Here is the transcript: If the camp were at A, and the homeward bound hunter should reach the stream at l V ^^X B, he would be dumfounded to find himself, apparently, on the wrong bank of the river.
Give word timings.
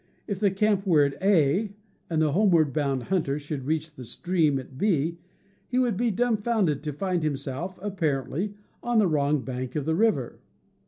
If 0.25 0.39
the 0.39 0.49
camp 0.49 0.87
were 0.87 1.03
at 1.05 1.21
A, 1.21 1.73
and 2.09 2.23
the 2.23 2.31
homeward 2.31 2.73
bound 2.73 3.03
hunter 3.03 3.37
should 3.37 3.67
reach 3.67 3.93
the 3.93 4.03
stream 4.03 4.57
at 4.57 4.65
l 4.69 4.71
V 4.73 4.75
^^X 4.75 4.79
B, 5.11 5.17
he 5.67 5.77
would 5.77 5.95
be 5.95 6.09
dumfounded 6.09 6.81
to 6.81 6.91
find 6.91 7.21
himself, 7.21 7.77
apparently, 7.83 8.55
on 8.81 8.97
the 8.97 9.05
wrong 9.05 9.41
bank 9.43 9.75
of 9.75 9.85
the 9.85 9.93
river. 9.93 10.39